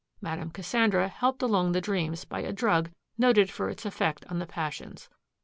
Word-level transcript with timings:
Madame 0.19 0.49
Cassandra 0.49 1.07
helped 1.07 1.43
along 1.43 1.73
the 1.73 1.79
dreams 1.79 2.25
by 2.25 2.39
a 2.39 2.51
drug 2.51 2.89
noted 3.19 3.51
for 3.51 3.69
its 3.69 3.85
effect 3.85 4.25
on 4.31 4.39
the 4.39 4.47
passions. 4.47 5.09